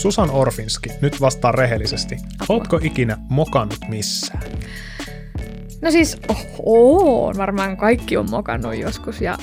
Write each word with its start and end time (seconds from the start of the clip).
Susan 0.00 0.30
Orfinski, 0.30 0.90
nyt 1.02 1.20
vastaa 1.20 1.52
rehellisesti. 1.52 2.16
Ootko 2.48 2.78
ikinä 2.82 3.16
mokannut 3.28 3.78
missään? 3.88 4.42
No 5.82 5.90
siis, 5.90 6.16
oho, 6.68 7.32
varmaan 7.36 7.76
kaikki 7.76 8.16
on 8.16 8.30
mokannut 8.30 8.76
joskus. 8.76 9.20
Ja 9.20 9.38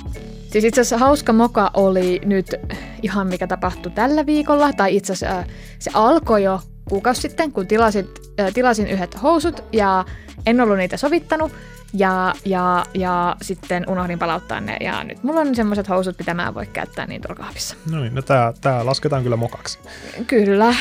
siis 0.51 0.63
itse 0.63 0.81
asiassa 0.81 0.97
hauska 0.97 1.33
moka 1.33 1.71
oli 1.73 2.21
nyt 2.25 2.55
ihan 3.01 3.27
mikä 3.27 3.47
tapahtui 3.47 3.91
tällä 3.91 4.25
viikolla. 4.25 4.73
Tai 4.73 4.95
itse 4.95 5.13
asiassa 5.13 5.43
se 5.79 5.91
alkoi 5.93 6.43
jo 6.43 6.59
kuukausi 6.89 7.21
sitten, 7.21 7.51
kun 7.51 7.67
tilasin, 7.67 8.07
äh, 8.39 8.53
tilasin 8.53 8.87
yhdet 8.87 9.21
housut 9.23 9.63
ja 9.73 10.05
en 10.45 10.61
ollut 10.61 10.77
niitä 10.77 10.97
sovittanut. 10.97 11.51
Ja, 11.93 12.33
ja, 12.45 12.85
ja 12.93 13.35
sitten 13.41 13.89
unohdin 13.89 14.19
palauttaa 14.19 14.61
ne 14.61 14.77
ja 14.81 15.03
nyt 15.03 15.23
mulla 15.23 15.41
on 15.41 15.55
semmoiset 15.55 15.89
housut, 15.89 16.19
mitä 16.19 16.33
mä 16.33 16.47
en 16.47 16.53
voi 16.53 16.65
käyttää 16.65 17.05
niin 17.05 17.21
tuolla 17.21 17.43
kahvissa. 17.43 17.75
No 17.91 17.99
niin, 17.99 18.15
no 18.15 18.21
tää, 18.21 18.53
tää 18.61 18.85
lasketaan 18.85 19.23
kyllä 19.23 19.37
mokaksi. 19.37 19.79
Kyllä. 20.27 20.75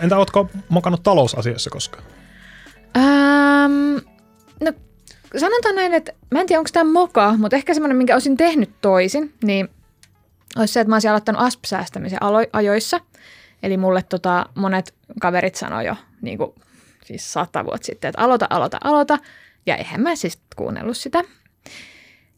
Entä 0.00 0.16
ootko 0.18 0.50
mokannut 0.68 1.02
talousasioissa 1.02 1.70
koskaan? 1.70 2.04
Ähm, 2.96 3.96
no 4.60 4.72
sanotaan 5.36 5.74
näin, 5.74 5.94
että 5.94 6.12
mä 6.30 6.40
en 6.40 6.46
tiedä 6.46 6.60
onko 6.60 6.70
tämä 6.72 6.92
moka, 6.92 7.34
mutta 7.36 7.56
ehkä 7.56 7.74
semmoinen, 7.74 7.96
minkä 7.96 8.14
olisin 8.14 8.36
tehnyt 8.36 8.70
toisin, 8.80 9.34
niin 9.44 9.68
olisi 10.56 10.72
se, 10.72 10.80
että 10.80 10.88
mä 10.88 10.94
olisin 10.94 11.10
aloittanut 11.10 11.42
ASP-säästämisen 11.42 12.22
alo- 12.22 12.50
ajoissa. 12.52 13.00
Eli 13.62 13.76
mulle 13.76 14.02
tota, 14.02 14.46
monet 14.54 14.94
kaverit 15.20 15.54
sanoi 15.54 15.86
jo 15.86 15.96
niin 16.22 16.38
kuin, 16.38 16.54
siis 17.04 17.32
sata 17.32 17.64
vuotta 17.64 17.86
sitten, 17.86 18.08
että 18.08 18.22
aloita, 18.22 18.46
aloita, 18.50 18.78
aloita. 18.84 19.18
Ja 19.66 19.76
eihän 19.76 20.00
mä 20.00 20.16
siis 20.16 20.38
kuunnellut 20.56 20.96
sitä. 20.96 21.22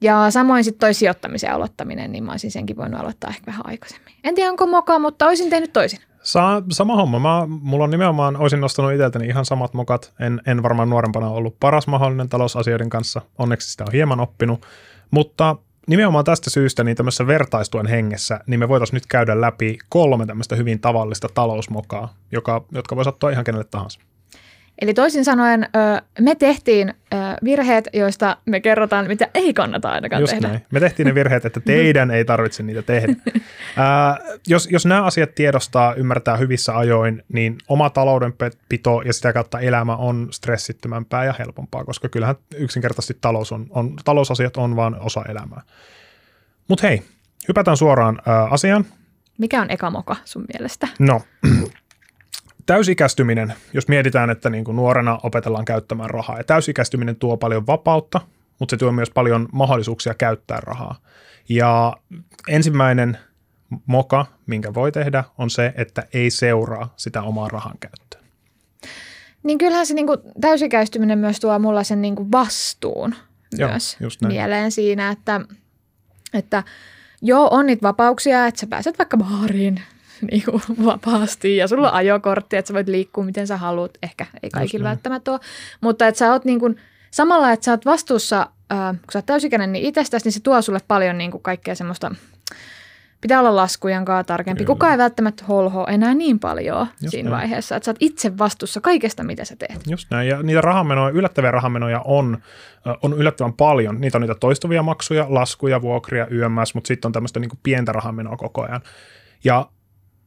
Ja 0.00 0.30
samoin 0.30 0.64
sitten 0.64 0.80
toi 0.80 0.94
sijoittamisen 0.94 1.52
aloittaminen, 1.52 2.12
niin 2.12 2.24
mä 2.24 2.30
olisin 2.30 2.50
senkin 2.50 2.76
voinut 2.76 3.00
aloittaa 3.00 3.30
ehkä 3.30 3.46
vähän 3.46 3.66
aikaisemmin. 3.66 4.14
En 4.24 4.34
tiedä 4.34 4.50
onko 4.50 4.66
moka, 4.66 4.98
mutta 4.98 5.26
olisin 5.26 5.50
tehnyt 5.50 5.72
toisin. 5.72 6.00
Sa- 6.22 6.62
sama 6.70 6.96
homma. 6.96 7.18
Mä, 7.18 7.46
mulla 7.46 7.84
on 7.84 7.90
nimenomaan, 7.90 8.36
olisin 8.36 8.60
nostanut 8.60 8.92
itseltäni 8.92 9.26
ihan 9.26 9.44
samat 9.44 9.74
mokat. 9.74 10.12
En, 10.20 10.40
en 10.46 10.62
varmaan 10.62 10.90
nuorempana 10.90 11.30
ollut 11.30 11.56
paras 11.60 11.86
mahdollinen 11.86 12.28
talousasioiden 12.28 12.90
kanssa. 12.90 13.20
Onneksi 13.38 13.70
sitä 13.70 13.84
on 13.84 13.92
hieman 13.92 14.20
oppinut. 14.20 14.66
Mutta 15.10 15.56
nimenomaan 15.86 16.24
tästä 16.24 16.50
syystä 16.50 16.84
niin 16.84 16.96
tämmöisessä 16.96 17.26
vertaistuen 17.26 17.86
hengessä, 17.86 18.40
niin 18.46 18.60
me 18.60 18.68
voitaisiin 18.68 18.94
nyt 18.94 19.06
käydä 19.06 19.40
läpi 19.40 19.78
kolme 19.88 20.26
tämmöistä 20.26 20.56
hyvin 20.56 20.80
tavallista 20.80 21.28
talousmokaa, 21.34 22.14
joka, 22.32 22.64
jotka 22.72 22.96
voi 22.96 23.04
sattua 23.04 23.30
ihan 23.30 23.44
kenelle 23.44 23.64
tahansa. 23.64 24.00
Eli 24.80 24.94
toisin 24.94 25.24
sanoen 25.24 25.68
me 26.20 26.34
tehtiin 26.34 26.94
virheet, 27.44 27.88
joista 27.92 28.36
me 28.46 28.60
kerrotaan, 28.60 29.06
mitä 29.06 29.28
ei 29.34 29.54
kannata 29.54 29.90
ainakaan 29.90 30.22
Just 30.22 30.30
tehdä. 30.30 30.48
Näin. 30.48 30.66
Me 30.70 30.80
tehtiin 30.80 31.06
ne 31.06 31.14
virheet, 31.14 31.44
että 31.44 31.60
teidän 31.60 32.10
ei 32.10 32.24
tarvitse 32.24 32.62
niitä 32.62 32.82
tehdä. 32.82 33.14
Ää, 33.76 34.18
jos, 34.46 34.68
jos 34.70 34.86
nämä 34.86 35.02
asiat 35.02 35.34
tiedostaa, 35.34 35.94
ymmärtää 35.94 36.36
hyvissä 36.36 36.76
ajoin, 36.76 37.22
niin 37.32 37.58
oma 37.68 37.90
taloudenpito 37.90 39.02
ja 39.04 39.12
sitä 39.12 39.32
kautta 39.32 39.60
elämä 39.60 39.96
on 39.96 40.28
stressittömämpää 40.30 41.24
ja 41.24 41.34
helpompaa, 41.38 41.84
koska 41.84 42.08
kyllähän 42.08 42.36
yksinkertaisesti 42.54 43.18
talous 43.20 43.52
on, 43.52 43.66
on, 43.70 43.96
talousasiat 44.04 44.56
on 44.56 44.76
vain 44.76 45.00
osa 45.00 45.24
elämää. 45.28 45.62
Mutta 46.68 46.86
hei, 46.86 47.02
hypätään 47.48 47.76
suoraan 47.76 48.22
ää, 48.26 48.44
asiaan. 48.44 48.84
Mikä 49.38 49.62
on 49.62 49.70
eka 49.70 49.90
moka 49.90 50.16
sun 50.24 50.44
mielestä? 50.52 50.88
No, 50.98 51.20
täysikästyminen, 52.66 53.54
jos 53.72 53.88
mietitään, 53.88 54.30
että 54.30 54.50
niin 54.50 54.64
kuin 54.64 54.76
nuorena 54.76 55.18
opetellaan 55.22 55.64
käyttämään 55.64 56.10
rahaa, 56.10 56.38
ja 56.38 56.44
täysikästyminen 56.44 57.16
tuo 57.16 57.36
paljon 57.36 57.66
vapautta, 57.66 58.20
mutta 58.58 58.72
se 58.72 58.76
tuo 58.76 58.92
myös 58.92 59.10
paljon 59.10 59.48
mahdollisuuksia 59.52 60.14
käyttää 60.14 60.60
rahaa. 60.60 61.00
Ja 61.48 61.96
ensimmäinen 62.48 63.18
moka, 63.86 64.26
minkä 64.46 64.74
voi 64.74 64.92
tehdä, 64.92 65.24
on 65.38 65.50
se, 65.50 65.72
että 65.76 66.06
ei 66.14 66.30
seuraa 66.30 66.94
sitä 66.96 67.22
omaa 67.22 67.48
rahan 67.48 67.78
käyttöä. 67.80 68.20
Niin 69.42 69.58
kyllähän 69.58 69.86
se 69.86 69.94
niin 69.94 70.06
kuin, 70.06 70.18
täysikäistyminen 70.40 71.18
myös 71.18 71.40
tuo 71.40 71.58
mulla 71.58 71.84
sen 71.84 72.02
niin 72.02 72.16
kuin 72.16 72.32
vastuun 72.32 73.14
Joo, 73.58 73.70
myös 73.70 73.96
just 74.00 74.22
näin. 74.22 74.34
mieleen 74.34 74.72
siinä, 74.72 75.10
että, 75.10 75.40
että 76.34 76.62
joo, 77.22 77.48
on 77.50 77.66
niitä 77.66 77.82
vapauksia, 77.82 78.46
että 78.46 78.60
sä 78.60 78.66
pääset 78.66 78.98
vaikka 78.98 79.16
baariin 79.16 79.82
niin 80.30 80.42
kuin 80.44 80.62
vapaasti 80.84 81.56
ja 81.56 81.68
sulla 81.68 81.88
on 81.88 81.94
ajokortti, 81.94 82.56
että 82.56 82.68
sä 82.68 82.74
voit 82.74 82.88
liikkua 82.88 83.24
miten 83.24 83.46
sä 83.46 83.56
haluat. 83.56 83.98
Ehkä 84.02 84.26
ei 84.42 84.50
kaikilla 84.50 84.88
välttämättä 84.88 85.30
ole, 85.30 85.40
mutta 85.80 86.06
että 86.06 86.18
sä 86.18 86.32
oot 86.32 86.44
niin 86.44 86.60
kuin, 86.60 86.76
samalla, 87.10 87.52
että 87.52 87.64
sä 87.64 87.70
oot 87.70 87.86
vastuussa, 87.86 88.40
äh, 88.72 88.90
kun 88.90 89.12
sä 89.12 89.18
oot 89.18 89.26
täysikäinen 89.26 89.72
niin 89.72 89.84
itsestäsi, 89.84 90.26
niin 90.26 90.32
se 90.32 90.40
tuo 90.40 90.62
sulle 90.62 90.80
paljon 90.88 91.18
niin 91.18 91.30
kuin 91.30 91.42
kaikkea 91.42 91.74
semmoista, 91.74 92.14
pitää 93.20 93.40
olla 93.40 93.56
laskujen 93.56 94.04
kanssa 94.04 94.24
tarkempi. 94.24 94.58
Kyllä. 94.64 94.74
Kuka 94.74 94.92
ei 94.92 94.98
välttämättä 94.98 95.44
holho 95.44 95.86
enää 95.88 96.14
niin 96.14 96.38
paljon 96.38 96.86
Just 97.02 97.10
siinä 97.10 97.30
näin. 97.30 97.40
vaiheessa, 97.40 97.76
että 97.76 97.84
sä 97.84 97.90
oot 97.90 97.96
itse 98.00 98.38
vastuussa 98.38 98.80
kaikesta, 98.80 99.22
mitä 99.22 99.44
sä 99.44 99.56
teet. 99.56 99.80
Just 99.86 100.10
näin, 100.10 100.28
ja 100.28 100.42
niitä 100.42 100.60
rahamenoja, 100.60 101.14
yllättäviä 101.14 101.50
rahamenoja 101.50 102.00
on, 102.04 102.38
ö, 102.86 102.94
on 103.02 103.12
yllättävän 103.12 103.52
paljon. 103.52 104.00
Niitä 104.00 104.18
on 104.18 104.22
niitä 104.22 104.34
toistuvia 104.34 104.82
maksuja, 104.82 105.26
laskuja, 105.28 105.82
vuokria, 105.82 106.26
YMS, 106.26 106.74
mutta 106.74 106.88
sitten 106.88 107.08
on 107.08 107.12
tämmöistä 107.12 107.40
niin 107.40 107.50
pientä 107.62 107.92
rahamenoa 107.92 108.36
koko 108.36 108.62
ajan. 108.62 108.80
Ja 109.44 109.66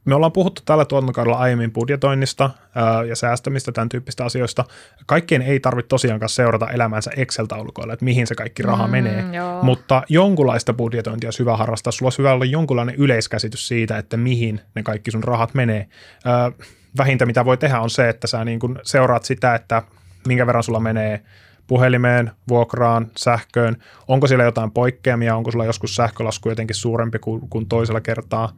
me 0.05 0.15
ollaan 0.15 0.31
puhuttu 0.31 0.61
tällä 0.65 0.85
tuotantokaudella 0.85 1.37
aiemmin 1.37 1.71
budjetoinnista 1.71 2.49
ää, 2.75 3.03
ja 3.03 3.15
säästämistä, 3.15 3.71
tämän 3.71 3.89
tyyppistä 3.89 4.25
asioista. 4.25 4.65
Kaikkien 5.05 5.41
ei 5.41 5.59
tarvitse 5.59 5.87
tosiaankaan 5.87 6.29
seurata 6.29 6.69
elämänsä 6.69 7.11
Excel-taulukoilla, 7.15 7.93
että 7.93 8.05
mihin 8.05 8.27
se 8.27 8.35
kaikki 8.35 8.63
raha 8.63 8.87
Mm, 8.87 8.91
menee. 8.91 9.23
joo. 9.35 9.63
Mutta 9.63 10.03
jonkunlaista 10.09 10.73
budjetointia 10.73 11.27
olisi 11.27 11.39
hyvä 11.39 11.57
harrastaa. 11.57 11.91
Sulla 11.91 12.07
olisi 12.07 12.17
hyvä 12.17 12.33
olla 12.33 12.45
jonkunlainen 12.45 12.95
yleiskäsitys 12.95 13.67
siitä, 13.67 13.97
että 13.97 14.17
mihin 14.17 14.61
ne 14.75 14.83
kaikki 14.83 15.11
sun 15.11 15.23
rahat 15.23 15.53
menee. 15.53 15.87
Ää, 16.25 16.51
vähintä, 16.97 17.25
mitä 17.25 17.45
voi 17.45 17.57
tehdä, 17.57 17.79
on 17.79 17.89
se, 17.89 18.09
että 18.09 18.27
sä 18.27 18.45
niin 18.45 18.59
kun 18.59 18.79
seuraat 18.83 19.23
sitä, 19.25 19.55
että 19.55 19.83
minkä 20.27 20.47
verran 20.47 20.63
sulla 20.63 20.79
menee 20.79 21.21
puhelimeen, 21.67 22.31
vuokraan, 22.49 23.07
sähköön. 23.17 23.77
Onko 24.07 24.27
siellä 24.27 24.43
jotain 24.43 24.71
poikkeamia? 24.71 25.35
Onko 25.35 25.51
sulla 25.51 25.65
joskus 25.65 25.95
sähkölasku 25.95 26.49
jotenkin 26.49 26.75
suurempi 26.75 27.19
kuin, 27.19 27.49
kuin 27.49 27.67
toisella 27.67 28.01
kertaa? 28.01 28.49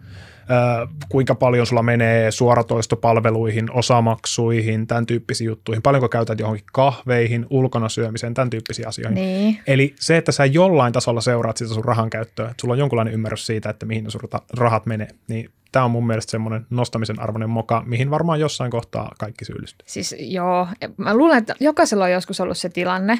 Öö, 0.51 0.88
kuinka 1.09 1.35
paljon 1.35 1.66
sulla 1.66 1.83
menee 1.83 2.31
suoratoistopalveluihin, 2.31 3.71
osamaksuihin, 3.71 4.88
tämän 4.88 5.05
tyyppisiin 5.05 5.45
juttuihin? 5.45 5.81
Paljonko 5.81 6.09
käytät 6.09 6.39
johonkin 6.39 6.66
kahveihin, 6.73 7.45
ulkona 7.49 7.89
syömiseen, 7.89 8.33
tämän 8.33 8.49
tyyppisiin 8.49 8.88
asioihin? 8.88 9.16
Niin. 9.16 9.59
Eli 9.67 9.95
se, 9.99 10.17
että 10.17 10.31
sä 10.31 10.45
jollain 10.45 10.93
tasolla 10.93 11.22
seuraat 11.22 11.57
sitä 11.57 11.73
sun 11.73 11.85
rahan 11.85 12.09
käyttöä, 12.09 12.45
että 12.45 12.61
sulla 12.61 12.73
on 12.73 12.79
jonkunlainen 12.79 13.13
ymmärrys 13.13 13.45
siitä, 13.45 13.69
että 13.69 13.85
mihin 13.85 14.03
ne 14.03 14.09
sun 14.09 14.22
rahat 14.57 14.85
menee, 14.85 15.07
niin 15.27 15.49
tämä 15.75 15.86
on 15.86 15.91
mun 15.91 16.08
mielestä 16.08 16.31
semmoinen 16.31 16.66
nostamisen 16.69 17.19
arvoinen 17.19 17.50
moka, 17.50 17.84
mihin 17.86 18.09
varmaan 18.09 18.40
jossain 18.40 18.72
kohtaa 18.72 19.16
kaikki 19.19 19.46
syyllistyy. 19.46 19.86
Siis 19.88 20.16
joo, 20.19 20.68
mä 20.97 21.13
luulen, 21.13 21.38
että 21.38 21.56
jokaisella 21.59 22.03
on 22.03 22.12
joskus 22.12 22.40
ollut 22.40 22.58
se 22.58 22.69
tilanne, 22.69 23.19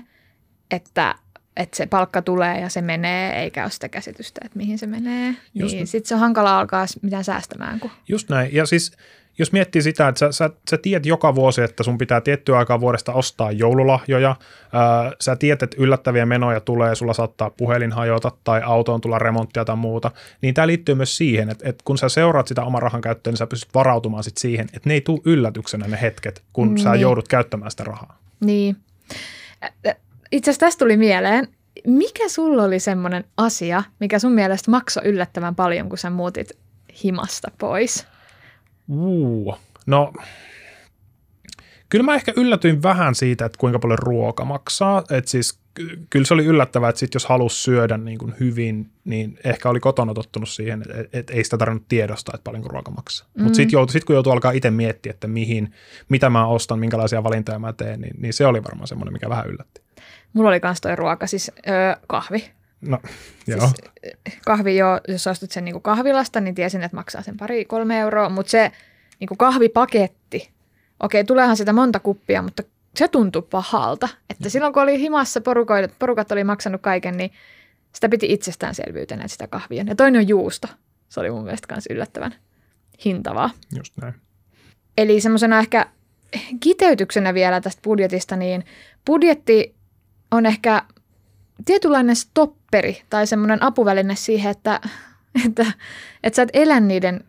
että, 0.72 1.16
että 1.58 1.78
se 1.78 1.86
palkka 1.86 2.22
tulee 2.22 2.60
ja 2.60 2.70
se 2.70 2.82
menee, 2.82 3.42
eikä 3.44 3.64
ole 3.64 3.72
sitä 3.72 3.90
käsitystä, 3.90 4.42
että 4.46 4.58
mihin 4.58 4.78
se 4.78 4.88
menee. 4.88 5.36
Just 5.56 5.76
niin 5.76 5.88
sitten 5.88 6.08
se 6.08 6.16
on 6.16 6.20
hankala 6.20 6.60
alkaa 6.60 6.86
mitään 7.02 7.24
säästämään. 7.24 7.80
Kun... 7.80 7.92
Just 8.08 8.30
näin. 8.30 8.54
Ja 8.54 8.66
siis 8.66 8.92
jos 9.38 9.52
miettii 9.52 9.82
sitä, 9.82 10.08
että 10.08 10.20
sä, 10.20 10.32
sä, 10.32 10.50
sä 10.70 10.78
tiedät 10.78 11.06
joka 11.06 11.36
vuosi, 11.36 11.62
että 11.62 11.84
sun 11.84 11.98
pitää 11.98 12.22
tiettyä 12.22 12.58
aikaa 12.58 12.80
vuodesta 12.80 13.14
ostaa 13.14 13.52
joululahjoja, 13.52 14.36
ää, 14.74 15.12
sä 15.22 15.36
tiedät, 15.36 15.64
että 15.64 15.78
yllättäviä 15.80 16.26
menoja 16.26 16.60
tulee, 16.60 16.96
sulla 16.96 17.14
saattaa 17.14 17.50
puhelin 17.50 17.92
hajota 17.92 18.32
tai 18.44 18.62
autoon 18.66 19.02
tulla 19.02 19.20
remonttia 19.20 19.66
tai 19.66 19.76
muuta, 19.76 20.12
niin 20.42 20.54
tämä 20.54 20.68
liittyy 20.68 20.96
myös 20.96 21.18
siihen, 21.18 21.50
että, 21.50 21.70
että 21.70 21.84
kun 21.86 21.98
sä 21.98 22.10
seuraat 22.10 22.48
sitä 22.48 22.64
oman 22.64 22.82
rahan 22.82 23.02
käyttöä, 23.02 23.32
niin 23.32 23.38
sä 23.38 23.48
pystyt 23.48 23.74
varautumaan 23.74 24.24
sit 24.24 24.38
siihen, 24.38 24.68
että 24.74 24.90
ne 24.90 24.94
ei 24.94 25.02
tule 25.02 25.22
yllätyksenä 25.26 25.88
ne 25.88 25.98
hetket, 26.02 26.44
kun 26.54 26.74
niin. 26.74 26.84
sä 26.84 26.96
joudut 26.96 27.28
käyttämään 27.28 27.72
sitä 27.72 27.84
rahaa. 27.84 28.20
Niin. 28.40 28.78
Itse 30.32 30.52
asiassa 30.52 30.66
tästä 30.66 30.80
tuli 30.80 30.98
mieleen, 30.98 31.48
mikä 31.88 32.30
sulla 32.30 32.64
oli 32.64 32.80
semmoinen 32.80 33.24
asia, 33.38 33.84
mikä 34.00 34.20
sun 34.20 34.32
mielestä 34.32 34.72
maksoi 34.72 35.04
yllättävän 35.06 35.56
paljon, 35.56 35.90
kun 35.90 35.98
sä 35.98 36.10
muutit 36.10 36.52
himasta 37.04 37.52
pois? 37.58 38.08
Uu, 38.88 39.56
no 39.86 40.14
kyllä 41.90 42.04
mä 42.04 42.16
ehkä 42.16 42.34
yllätyin 42.38 42.84
vähän 42.84 43.16
siitä, 43.16 43.46
että 43.46 43.58
kuinka 43.58 43.80
paljon 43.80 44.00
ruoka 44.00 44.46
maksaa. 44.46 45.04
Et 45.10 45.28
siis 45.28 45.60
ky- 45.74 46.06
kyllä 46.10 46.26
se 46.26 46.34
oli 46.34 46.46
yllättävää, 46.46 46.90
että 46.90 47.00
sit 47.00 47.14
jos 47.14 47.26
halusi 47.26 47.64
syödä 47.64 47.98
niin 47.98 48.18
kuin 48.18 48.34
hyvin, 48.40 48.90
niin 49.06 49.40
ehkä 49.44 49.70
oli 49.70 49.80
kotona 49.80 50.14
tottunut 50.14 50.50
siihen, 50.50 50.82
että 50.82 51.02
et, 51.02 51.10
et 51.14 51.30
ei 51.30 51.44
sitä 51.44 51.58
tarvinnut 51.58 51.88
tiedostaa, 51.88 52.34
että 52.36 52.44
paljonko 52.44 52.70
ruoka 52.70 52.92
maksaa. 52.92 53.28
Mm. 53.34 53.44
Mutta 53.44 53.56
sitten 53.56 53.90
sit 53.90 54.04
kun 54.04 54.14
joutuu 54.14 54.34
alkaa 54.34 54.52
itse 54.52 54.72
miettiä, 54.72 55.10
että 55.10 55.28
mihin, 55.28 55.74
mitä 56.10 56.30
mä 56.30 56.48
ostan, 56.48 56.80
minkälaisia 56.80 57.24
valintoja 57.24 57.60
mä 57.60 57.74
teen, 57.74 58.02
niin, 58.02 58.16
niin 58.22 58.34
se 58.34 58.46
oli 58.46 58.64
varmaan 58.64 58.88
semmoinen, 58.88 59.14
mikä 59.14 59.30
vähän 59.30 59.48
yllätti. 59.48 59.82
Mulla 60.34 60.50
oli 60.50 60.60
kans 60.60 60.82
toi 60.82 60.96
ruoka, 60.96 61.28
siis 61.28 61.52
öö, 61.68 61.96
kahvi. 62.08 62.52
No, 62.88 63.00
joo. 63.48 63.60
Siis 63.60 63.74
kahvi 64.46 64.78
jo, 64.78 64.88
jos 65.08 65.28
ostat 65.28 65.52
sen 65.52 65.66
niin 65.66 65.82
kahvilasta, 65.82 66.42
niin 66.42 66.56
tiesin, 66.56 66.84
että 66.84 66.98
maksaa 66.98 67.22
sen 67.22 67.38
pari 67.38 67.66
kolme 67.66 68.00
euroa, 68.00 68.30
mutta 68.30 68.50
se 68.50 68.72
niin 69.20 69.38
kahvipaketti, 69.38 70.50
okei, 71.00 71.24
tuleehan 71.24 71.58
sitä 71.58 71.74
monta 71.74 72.00
kuppia, 72.00 72.42
mutta 72.42 72.64
se 72.96 73.08
tuntui 73.08 73.42
pahalta. 73.42 74.10
Että 74.30 74.50
silloin 74.50 74.74
kun 74.74 74.84
oli 74.84 75.00
himassa 75.00 75.42
porukoid, 75.42 75.90
porukat 76.00 76.32
oli 76.32 76.44
maksanut 76.44 76.82
kaiken, 76.82 77.18
niin 77.18 77.32
sitä 77.92 78.10
piti 78.10 78.34
itsestäänselvyytenä 78.34 79.22
että 79.22 79.32
sitä 79.32 79.48
kahvia. 79.48 79.84
Ja 79.88 79.96
toinen 79.96 80.20
on 80.20 80.28
juusto. 80.28 80.68
Se 81.10 81.20
oli 81.20 81.32
mun 81.32 81.44
mielestä 81.44 81.74
myös 81.74 81.86
yllättävän 81.90 82.36
hintavaa. 83.06 83.50
Just 83.78 83.94
näin. 84.02 84.14
Eli 84.98 85.22
semmoisena 85.22 85.60
ehkä 85.60 85.88
kiteytyksenä 86.60 87.34
vielä 87.34 87.62
tästä 87.62 87.82
budjetista, 87.84 88.36
niin 88.36 88.66
budjetti 89.06 89.76
on 90.32 90.46
ehkä 90.46 90.82
tietynlainen 91.66 92.16
stopperi 92.16 93.02
tai 93.10 93.28
semmoinen 93.28 93.64
apuväline 93.64 94.16
siihen, 94.16 94.52
että, 94.52 94.80
että, 95.46 95.66
että 96.24 96.36
sä 96.36 96.42
et 96.42 96.50
elä 96.54 96.80
niiden 96.80 97.24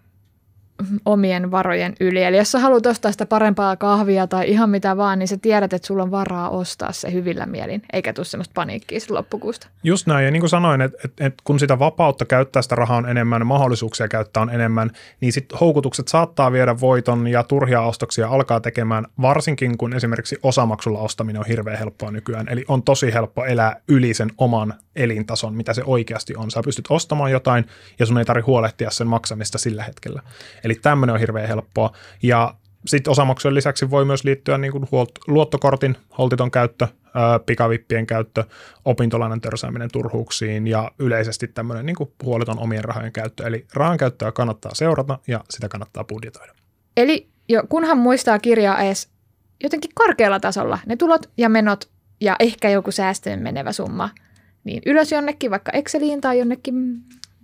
omien 1.04 1.50
varojen 1.50 1.94
yli. 2.00 2.22
Eli 2.22 2.36
jos 2.36 2.52
sä 2.52 2.58
haluat 2.58 2.86
ostaa 2.86 3.12
sitä 3.12 3.26
parempaa 3.26 3.76
kahvia 3.76 4.26
tai 4.26 4.50
ihan 4.50 4.70
mitä 4.70 4.96
vaan, 4.96 5.18
niin 5.18 5.28
sä 5.28 5.36
tiedät, 5.42 5.72
että 5.72 5.86
sulla 5.86 6.02
on 6.02 6.10
varaa 6.10 6.50
ostaa 6.50 6.92
se 6.92 7.12
hyvillä 7.12 7.46
mielin, 7.46 7.82
eikä 7.92 8.12
tule 8.12 8.24
semmoista 8.24 8.52
paniikkia 8.54 8.98
loppukuusta. 9.08 9.68
Just 9.84 10.06
näin, 10.06 10.24
ja 10.24 10.30
niin 10.30 10.40
kuin 10.40 10.50
sanoin, 10.50 10.80
että, 10.80 10.98
että, 11.04 11.26
että 11.26 11.42
kun 11.44 11.58
sitä 11.58 11.78
vapautta 11.78 12.24
käyttää 12.24 12.62
sitä 12.62 12.74
rahaa 12.74 12.96
on 12.96 13.08
enemmän, 13.08 13.46
mahdollisuuksia 13.46 14.08
käyttää 14.08 14.42
on 14.42 14.50
enemmän, 14.50 14.90
niin 15.20 15.32
sitten 15.32 15.58
houkutukset 15.58 16.08
saattaa 16.08 16.52
viedä 16.52 16.80
voiton 16.80 17.26
ja 17.26 17.42
turhia 17.42 17.82
ostoksia 17.82 18.28
alkaa 18.28 18.60
tekemään, 18.60 19.06
varsinkin 19.20 19.78
kun 19.78 19.94
esimerkiksi 19.94 20.38
osamaksulla 20.42 20.98
ostaminen 20.98 21.40
on 21.40 21.46
hirveän 21.46 21.78
helppoa 21.78 22.10
nykyään. 22.10 22.48
Eli 22.48 22.64
on 22.68 22.82
tosi 22.82 23.14
helppo 23.14 23.44
elää 23.44 23.80
yli 23.88 24.14
sen 24.14 24.30
oman 24.38 24.74
elintason, 24.96 25.54
mitä 25.54 25.74
se 25.74 25.82
oikeasti 25.84 26.36
on. 26.36 26.50
Sä 26.50 26.62
pystyt 26.64 26.86
ostamaan 26.90 27.30
jotain 27.30 27.64
ja 27.98 28.06
sun 28.06 28.18
ei 28.18 28.24
tarvitse 28.24 28.46
huolehtia 28.46 28.90
sen 28.90 29.06
maksamista 29.06 29.58
sillä 29.58 29.82
hetkellä. 29.82 30.22
Eli 30.66 30.74
tämmöinen 30.74 31.14
on 31.14 31.20
hirveän 31.20 31.48
helppoa. 31.48 31.92
Ja 32.22 32.54
sitten 32.86 33.10
osamaksujen 33.10 33.54
lisäksi 33.54 33.90
voi 33.90 34.04
myös 34.04 34.24
liittyä 34.24 34.58
niin 34.58 34.72
kuin 34.72 34.84
huolt- 34.84 35.18
luottokortin 35.26 35.96
holtiton 36.18 36.50
käyttö, 36.50 36.88
pikavippien 37.46 38.06
käyttö, 38.06 38.44
opintolainan 38.84 39.40
törsääminen 39.40 39.90
turhuuksiin 39.92 40.66
ja 40.66 40.90
yleisesti 40.98 41.48
tämmöinen 41.48 41.86
niin 41.86 41.96
kuin 41.96 42.10
huoliton 42.22 42.58
omien 42.58 42.84
rahojen 42.84 43.12
käyttö. 43.12 43.46
Eli 43.46 43.66
rahan 43.74 43.96
käyttöä 43.96 44.32
kannattaa 44.32 44.74
seurata 44.74 45.18
ja 45.26 45.44
sitä 45.50 45.68
kannattaa 45.68 46.04
budjetoida. 46.04 46.52
Eli 46.96 47.28
jo, 47.48 47.62
kunhan 47.68 47.98
muistaa 47.98 48.38
kirjaa 48.38 48.80
edes 48.82 49.08
jotenkin 49.62 49.90
korkealla 49.94 50.40
tasolla 50.40 50.78
ne 50.86 50.96
tulot 50.96 51.30
ja 51.36 51.48
menot 51.48 51.90
ja 52.20 52.36
ehkä 52.38 52.70
joku 52.70 52.92
säästöön 52.92 53.42
menevä 53.42 53.72
summa, 53.72 54.10
niin 54.64 54.82
ylös 54.86 55.12
jonnekin, 55.12 55.50
vaikka 55.50 55.72
Exceliin 55.72 56.20
tai 56.20 56.38
jonnekin, 56.38 56.74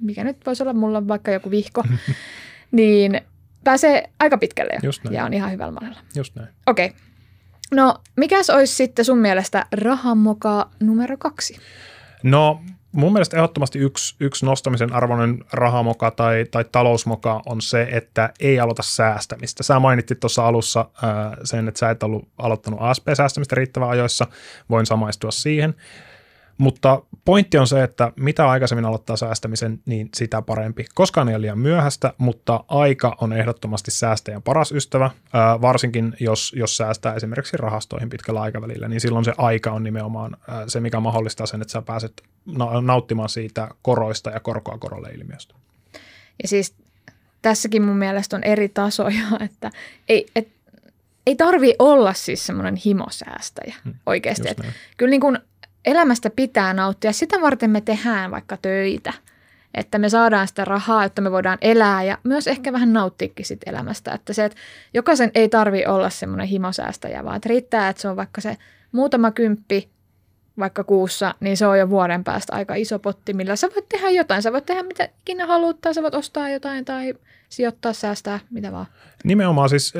mikä 0.00 0.24
nyt 0.24 0.36
voisi 0.46 0.62
olla 0.62 0.72
mulla 0.72 1.08
vaikka 1.08 1.30
joku 1.30 1.50
vihko, 1.50 1.82
niin 2.72 3.20
pääsee 3.64 4.10
aika 4.18 4.38
pitkälle 4.38 4.78
Just 4.82 5.04
näin. 5.04 5.14
ja 5.14 5.24
on 5.24 5.34
ihan 5.34 5.50
hyvällä 5.52 5.72
mallilla. 5.72 6.00
Just 6.16 6.36
näin. 6.36 6.48
Okei. 6.66 6.86
Okay. 6.86 6.98
No, 7.72 7.94
mikäs 8.16 8.50
olisi 8.50 8.74
sitten 8.74 9.04
sun 9.04 9.18
mielestä 9.18 9.66
rahamoka 9.72 10.70
numero 10.80 11.16
kaksi? 11.16 11.56
No 12.22 12.60
mun 12.92 13.12
mielestä 13.12 13.36
ehdottomasti 13.36 13.78
yksi, 13.78 14.16
yksi 14.20 14.46
nostamisen 14.46 14.92
arvoinen 14.92 15.44
rahamoka 15.52 16.10
tai, 16.10 16.46
tai 16.50 16.64
talousmoka 16.72 17.42
on 17.46 17.60
se, 17.60 17.88
että 17.90 18.32
ei 18.40 18.60
aloita 18.60 18.82
säästämistä. 18.82 19.62
Sä 19.62 19.78
mainittit 19.78 20.20
tuossa 20.20 20.46
alussa 20.46 20.90
ää, 21.02 21.36
sen, 21.44 21.68
että 21.68 21.78
sä 21.78 21.90
et 21.90 22.02
ollut 22.02 22.28
aloittanut 22.38 22.80
ASP-säästämistä 22.82 23.54
riittävän 23.54 23.88
ajoissa. 23.88 24.26
Voin 24.70 24.86
samaistua 24.86 25.30
siihen. 25.30 25.74
Mutta 26.58 27.02
pointti 27.24 27.58
on 27.58 27.66
se, 27.66 27.82
että 27.82 28.12
mitä 28.16 28.48
aikaisemmin 28.48 28.84
aloittaa 28.84 29.16
säästämisen, 29.16 29.80
niin 29.86 30.08
sitä 30.14 30.42
parempi. 30.42 30.86
Koskaan 30.94 31.28
ei 31.28 31.34
ole 31.34 31.42
liian 31.42 31.58
myöhäistä, 31.58 32.12
mutta 32.18 32.64
aika 32.68 33.16
on 33.20 33.32
ehdottomasti 33.32 33.90
säästäjän 33.90 34.42
paras 34.42 34.72
ystävä, 34.72 35.10
ää, 35.32 35.60
varsinkin 35.60 36.16
jos, 36.20 36.52
jos 36.56 36.76
säästää 36.76 37.14
esimerkiksi 37.14 37.56
rahastoihin 37.56 38.10
pitkällä 38.10 38.40
aikavälillä, 38.40 38.88
niin 38.88 39.00
silloin 39.00 39.24
se 39.24 39.32
aika 39.38 39.70
on 39.72 39.82
nimenomaan 39.82 40.36
ää, 40.48 40.68
se, 40.68 40.80
mikä 40.80 41.00
mahdollistaa 41.00 41.46
sen, 41.46 41.62
että 41.62 41.72
sä 41.72 41.82
pääset 41.82 42.22
na- 42.46 42.80
nauttimaan 42.80 43.28
siitä 43.28 43.68
koroista 43.82 44.30
ja 44.30 44.40
korkoa 44.40 44.78
korolle 44.78 45.08
ilmiöstä. 45.08 45.54
Ja 46.42 46.48
siis 46.48 46.74
tässäkin 47.42 47.82
mun 47.82 47.96
mielestä 47.96 48.36
on 48.36 48.44
eri 48.44 48.68
tasoja, 48.68 49.24
että 49.46 49.70
ei, 50.08 50.26
et, 50.36 50.48
ei 51.26 51.36
tarvi 51.36 51.74
olla 51.78 52.12
siis 52.14 52.46
semmoinen 52.46 52.76
himosäästäjä 52.76 53.74
oikeasti. 54.06 54.48
Et 54.48 54.58
näin. 54.58 54.72
kyllä 54.96 55.10
niin 55.10 55.20
kuin 55.20 55.38
elämästä 55.84 56.30
pitää 56.30 56.74
nauttia. 56.74 57.12
Sitä 57.12 57.40
varten 57.40 57.70
me 57.70 57.80
tehdään 57.80 58.30
vaikka 58.30 58.56
töitä, 58.56 59.12
että 59.74 59.98
me 59.98 60.08
saadaan 60.08 60.48
sitä 60.48 60.64
rahaa, 60.64 61.04
että 61.04 61.22
me 61.22 61.30
voidaan 61.30 61.58
elää 61.60 62.02
ja 62.02 62.18
myös 62.24 62.46
ehkä 62.46 62.72
vähän 62.72 62.92
nauttiikin 62.92 63.46
sit 63.46 63.60
elämästä. 63.66 64.12
Että 64.12 64.32
se, 64.32 64.44
että 64.44 64.58
jokaisen 64.94 65.30
ei 65.34 65.48
tarvi 65.48 65.86
olla 65.86 66.10
semmoinen 66.10 66.46
himosäästäjä, 66.46 67.24
vaan 67.24 67.36
että 67.36 67.48
riittää, 67.48 67.88
että 67.88 68.02
se 68.02 68.08
on 68.08 68.16
vaikka 68.16 68.40
se 68.40 68.56
muutama 68.92 69.30
kymppi 69.30 69.88
vaikka 70.58 70.84
kuussa, 70.84 71.34
niin 71.40 71.56
se 71.56 71.66
on 71.66 71.78
jo 71.78 71.90
vuoden 71.90 72.24
päästä 72.24 72.56
aika 72.56 72.74
iso 72.74 72.98
potti, 72.98 73.32
millä 73.32 73.56
sä 73.56 73.68
voit 73.74 73.88
tehdä 73.88 74.10
jotain. 74.10 74.42
Sä 74.42 74.52
voit 74.52 74.66
tehdä 74.66 74.82
mitä 74.82 75.08
ikinä 75.20 75.46
haluat, 75.46 75.80
tai 75.80 75.94
sä 75.94 76.02
voit 76.02 76.14
ostaa 76.14 76.48
jotain 76.48 76.84
tai 76.84 77.14
sijoittaa, 77.48 77.92
säästää, 77.92 78.40
mitä 78.50 78.72
vaan. 78.72 78.86
Nimenomaan 79.24 79.68
siis 79.68 79.94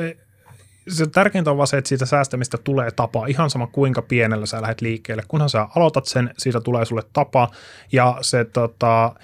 se 0.87 1.07
tärkeintä 1.07 1.51
on 1.51 1.57
vaan 1.57 1.67
se, 1.67 1.77
että 1.77 1.89
siitä 1.89 2.05
säästämistä 2.05 2.57
tulee 2.57 2.91
tapa. 2.91 3.25
Ihan 3.25 3.49
sama 3.49 3.67
kuinka 3.67 4.01
pienellä 4.01 4.45
sä 4.45 4.61
lähdet 4.61 4.81
liikkeelle. 4.81 5.23
Kunhan 5.27 5.49
sä 5.49 5.67
aloitat 5.75 6.05
sen, 6.05 6.33
siitä 6.37 6.61
tulee 6.61 6.85
sulle 6.85 7.03
tapa. 7.13 7.49
Ja 7.91 8.17
se 8.21 8.45
tota, 8.45 9.15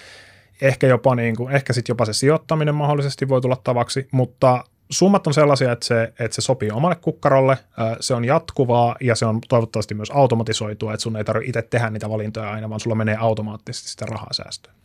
ehkä 0.62 0.88
jopa 0.88 1.16
niin 1.16 1.36
kuin, 1.36 1.56
ehkä 1.56 1.74
sit 1.74 1.88
jopa 1.88 2.06
se 2.06 2.14
sijoittaminen 2.14 2.76
mahdollisesti 2.76 3.30
voi 3.30 3.42
tulla 3.42 3.62
tavaksi, 3.64 4.08
mutta 4.12 4.64
summat 4.90 5.28
on 5.28 5.34
sellaisia, 5.34 5.72
että 5.72 5.86
se, 5.86 6.14
että 6.20 6.36
se 6.36 6.42
sopii 6.42 6.72
omalle 6.72 6.96
kukkarolle, 6.96 7.58
se 8.00 8.14
on 8.14 8.26
jatkuvaa 8.26 8.96
ja 9.02 9.16
se 9.16 9.26
on 9.26 9.42
toivottavasti 9.50 9.94
myös 9.94 10.12
automatisoitua, 10.12 10.94
että 10.94 11.04
sun 11.04 11.18
ei 11.18 11.24
tarvitse 11.24 11.50
itse 11.50 11.62
tehdä 11.62 11.90
niitä 11.90 12.10
valintoja 12.10 12.52
aina, 12.52 12.70
vaan 12.70 12.80
sulla 12.80 12.96
menee 12.96 13.18
automaattisesti 13.20 13.90
sitä 13.90 14.06
rahaa 14.06 14.34
säästöön. 14.34 14.76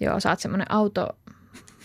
Joo, 0.00 0.20
sä 0.20 0.30
oot 0.30 0.40
semmoinen 0.40 0.72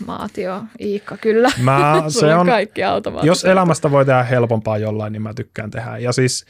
automaatio, 0.02 0.64
Iikka, 0.82 1.18
kyllä. 1.18 1.52
Mä, 1.62 2.04
se 2.08 2.36
on, 2.36 2.48
kaikki 2.48 2.84
automaattisesti. 2.84 3.28
jos 3.48 3.52
elämästä 3.52 3.92
voi 3.92 4.06
tehdä 4.06 4.24
helpompaa 4.24 4.78
jollain, 4.78 5.14
niin 5.14 5.22
mä 5.22 5.34
tykkään 5.34 5.72
tehdä. 5.72 5.98
Ja 5.98 6.12
siis 6.12 6.46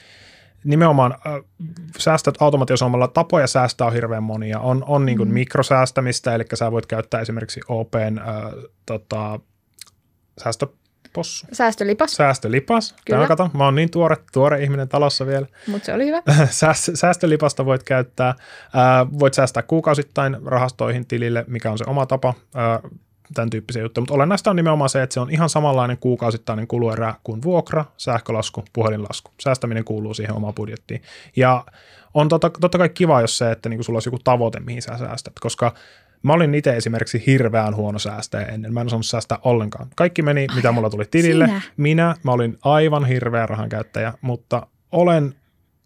nimenomaan 0.64 1.12
äh, 1.12 1.34
säästöt 1.98 2.36
automatisoimalla 2.40 3.08
tapoja 3.08 3.48
säästää 3.48 3.88
on 3.88 3.94
hirveän 3.94 4.24
monia. 4.24 4.60
On, 4.60 4.84
on 4.88 5.06
niin 5.06 5.18
kuin 5.18 5.30
Mm. 5.30 5.34
mikrosäästämistä, 5.34 6.36
eli 6.36 6.44
sä 6.54 6.72
voit 6.72 6.86
käyttää 6.86 7.22
esimerkiksi 7.22 7.60
OPn 7.68 8.20
äh, 8.20 8.36
tota, 8.86 9.40
säästöpossu. 10.44 11.48
Säästölipas, 11.54 12.12
Säästölipas. 12.12 12.96
Kyllä. 13.06 13.18
Tämä 13.20 13.28
kato, 13.28 13.50
mä 13.58 13.66
oon 13.66 13.76
niin 13.76 13.92
tuore, 13.92 14.18
tuore 14.34 14.64
ihminen 14.64 14.90
talossa 14.90 15.26
vielä. 15.28 15.48
mutta 15.68 15.86
se 15.86 15.94
oli 15.94 16.06
hyvä. 16.08 16.22
Sääst- 16.46 16.96
Säästölipasta 16.96 17.66
voit 17.66 17.84
käyttää. 17.84 18.36
Ää, 18.74 19.06
voit 19.20 19.34
säästää 19.34 19.64
kuukausittain 19.64 20.38
rahastoihin 20.46 21.08
tilille, 21.08 21.46
mikä 21.48 21.72
on 21.72 21.78
se 21.78 21.84
oma 21.88 22.06
tapa. 22.06 22.34
Ää, 22.56 22.80
tämän 23.34 23.50
tyyppisiä 23.50 23.82
juttuja, 23.82 24.02
mutta 24.02 24.14
olennaista 24.14 24.50
on 24.50 24.56
nimenomaan 24.56 24.90
se, 24.90 25.04
että 25.04 25.14
se 25.14 25.20
on 25.20 25.32
ihan 25.32 25.50
samanlainen 25.50 25.98
kuukausittainen 25.98 26.68
kuluerä 26.68 27.16
kuin 27.24 27.42
vuokra, 27.42 27.86
sähkölasku, 27.98 28.64
puhelinlasku. 28.74 29.32
Säästäminen 29.44 29.84
kuuluu 29.84 30.14
siihen 30.14 30.36
omaan 30.36 30.54
budjettiin. 30.54 31.02
Ja 31.36 31.66
on 32.14 32.30
totta, 32.30 32.50
totta 32.50 32.78
kai 32.78 32.90
kiva, 32.90 33.22
jos 33.22 33.38
se, 33.38 33.52
että 33.52 33.70
niinku 33.70 33.84
sulla 33.84 33.98
olisi 33.98 34.08
joku 34.08 34.20
tavoite, 34.24 34.60
mihin 34.60 34.82
sä 34.82 34.98
säästät, 34.98 35.34
koska 35.40 35.74
mä 36.24 36.34
olin 36.34 36.56
itse 36.56 36.78
esimerkiksi 36.78 37.24
hirveän 37.28 37.76
huono 37.76 38.00
säästäjä 38.00 38.46
ennen. 38.46 38.74
Mä 38.74 38.82
en 38.82 38.88
osannut 38.88 39.06
säästää 39.06 39.40
ollenkaan. 39.44 39.88
Kaikki 39.96 40.22
meni, 40.22 40.48
mitä 40.56 40.72
mulla 40.72 40.90
tuli 40.90 41.06
tilille. 41.12 41.46
sinä. 41.48 41.62
Minä, 41.78 42.16
mä 42.24 42.32
olin 42.32 42.58
aivan 42.62 43.06
hirveä 43.06 43.46
rahan 43.46 43.70
käyttäjä, 43.70 44.14
mutta 44.22 44.68
olen 44.92 45.36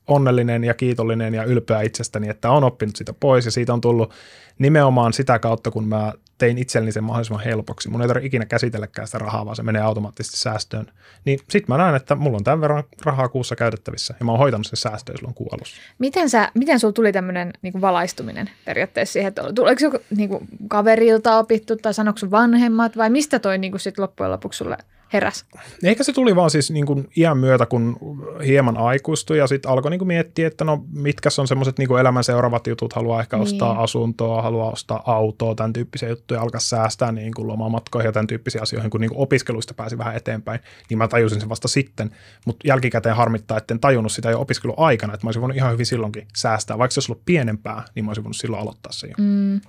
onnellinen 0.07 0.63
ja 0.63 0.73
kiitollinen 0.73 1.33
ja 1.33 1.43
ylpeä 1.43 1.81
itsestäni, 1.81 2.29
että 2.29 2.51
on 2.51 2.63
oppinut 2.63 2.95
sitä 2.95 3.13
pois 3.19 3.45
ja 3.45 3.51
siitä 3.51 3.73
on 3.73 3.81
tullut 3.81 4.13
nimenomaan 4.59 5.13
sitä 5.13 5.39
kautta, 5.39 5.71
kun 5.71 5.87
mä 5.87 6.13
tein 6.37 6.57
itselleni 6.57 6.91
sen 6.91 7.03
mahdollisimman 7.03 7.43
helpoksi. 7.43 7.89
Mun 7.89 8.01
ei 8.01 8.07
tarvitse 8.07 8.27
ikinä 8.27 8.45
käsitelläkään 8.45 9.07
sitä 9.07 9.17
rahaa, 9.17 9.45
vaan 9.45 9.55
se 9.55 9.63
menee 9.63 9.81
automaattisesti 9.81 10.37
säästöön. 10.37 10.85
Niin 11.25 11.39
sit 11.49 11.67
mä 11.67 11.77
näen, 11.77 11.95
että 11.95 12.15
mulla 12.15 12.37
on 12.37 12.43
tämän 12.43 12.61
verran 12.61 12.83
rahaa 13.05 13.29
kuussa 13.29 13.55
käytettävissä 13.55 14.15
ja 14.19 14.25
mä 14.25 14.31
oon 14.31 14.39
hoitanut 14.39 14.67
sen 14.67 14.77
säästöön 14.77 15.17
silloin 15.17 15.35
kuun. 15.35 15.59
Miten, 15.99 16.29
sä, 16.29 16.51
miten 16.53 16.79
sulla 16.79 16.93
tuli 16.93 17.11
tämmöinen 17.11 17.53
niinku 17.61 17.81
valaistuminen 17.81 18.49
periaatteessa 18.65 19.13
siihen, 19.13 19.27
että 19.27 19.53
tuleeko 19.55 19.83
joku 19.83 19.99
niinku, 20.15 20.41
kaverilta 20.67 21.37
opittu 21.37 21.75
tai 21.75 21.93
sanoiko 21.93 22.17
sun 22.17 22.31
vanhemmat 22.31 22.97
vai 22.97 23.09
mistä 23.09 23.39
toi 23.39 23.57
niinku, 23.57 23.77
sit 23.77 23.97
loppujen 23.97 24.31
lopuksi 24.31 24.57
sulle 24.57 24.77
heräs? 25.13 25.45
Ehkä 25.83 26.03
se 26.03 26.13
tuli 26.13 26.35
vaan 26.35 26.49
siis 26.49 26.71
niin 26.71 26.85
kuin 26.85 27.09
iän 27.17 27.37
myötä, 27.37 27.65
kun 27.65 27.97
hieman 28.45 28.77
aikuistui 28.77 29.37
ja 29.37 29.47
sitten 29.47 29.71
alkoi 29.71 29.91
niin 29.91 29.99
kuin 29.99 30.07
miettiä, 30.07 30.47
että 30.47 30.65
no 30.65 30.85
mitkä 30.91 31.29
on 31.39 31.47
semmoiset 31.47 31.77
niin 31.77 31.99
elämän 31.99 32.23
seuraavat 32.23 32.67
jutut, 32.67 32.93
haluaa 32.93 33.21
ehkä 33.21 33.37
ostaa 33.37 33.73
Niin. 33.73 33.83
asuntoa, 33.83 34.41
haluaa 34.41 34.71
ostaa 34.71 35.03
autoa, 35.05 35.55
tämän 35.55 35.73
tyyppisiä 35.73 36.09
juttuja, 36.09 36.41
alkaa 36.41 36.59
säästää 36.61 37.11
niin 37.11 37.33
kuin 37.33 37.47
lomamatkoihin 37.47 38.07
ja 38.07 38.11
tämän 38.11 38.27
tyyppisiä 38.27 38.61
asioihin, 38.61 38.89
kun 38.89 39.01
niin 39.01 39.09
kuin 39.09 39.21
opiskeluista 39.21 39.73
pääsi 39.73 39.97
vähän 39.97 40.15
eteenpäin, 40.15 40.59
niin 40.89 40.97
mä 40.97 41.07
tajusin 41.07 41.39
sen 41.39 41.49
vasta 41.49 41.67
sitten, 41.67 42.11
mutta 42.45 42.67
jälkikäteen 42.67 43.15
harmittaa, 43.15 43.57
että 43.57 43.73
en 43.73 43.79
tajunnut 43.79 44.11
sitä 44.11 44.29
jo 44.31 44.41
opiskeluaikana, 44.41 45.13
että 45.13 45.25
mä 45.25 45.27
olisin 45.27 45.41
voinut 45.41 45.57
ihan 45.57 45.71
hyvin 45.73 45.85
silloinkin 45.85 46.27
säästää, 46.35 46.77
vaikka 46.77 46.93
se 46.93 46.99
olisi 46.99 47.11
ollut 47.11 47.25
pienempää, 47.25 47.83
niin 47.95 48.05
mä 48.05 48.09
olisin 48.09 48.23
voinut 48.23 48.37
silloin 48.37 48.61
aloittaa 48.63 48.91
sen 48.91 49.09
jo. 49.09 49.15
Mm. 49.17 49.61